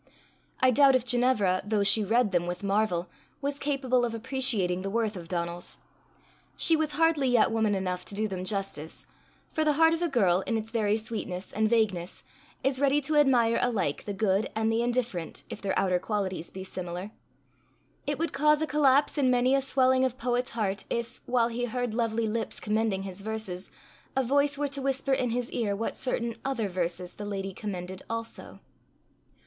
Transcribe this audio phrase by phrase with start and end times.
[0.61, 3.07] I doubt if Ginevra, though she read them with marvel,
[3.39, 5.77] was capable of appreciating the worth of Donal's.
[6.57, 9.05] She was hardly yet woman enough to do them justice;
[9.51, 12.23] for the heart of a girl, in its very sweetness and vagueness,
[12.63, 16.63] is ready to admire alike the good and the indifferent, if their outer qualities be
[16.63, 17.11] similar.
[18.07, 21.65] It would cause a collapse in many a swelling of poet's heart if, while he
[21.65, 23.69] heard lovely lips commending his verses,
[24.15, 28.01] a voice were to whisper in his ear what certain other verses the lady commended
[28.09, 28.61] also.